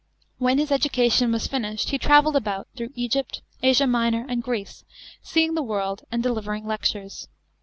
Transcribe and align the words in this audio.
When 0.39 0.57
his 0.57 0.71
education 0.71 1.31
was 1.31 1.45
finished, 1.45 1.91
he 1.91 1.99
travell 1.99 2.31
d 2.31 2.37
about, 2.39 2.67
through 2.75 2.89
Egypt, 2.95 3.43
Asia 3.61 3.85
Minor, 3.85 4.25
and 4.27 4.41
Greece, 4.41 4.83
seeing 5.21 5.53
the 5.53 5.61
world 5.61 6.05
and 6.11 6.23
delivering 6.23 6.65
lectures. 6.65 7.27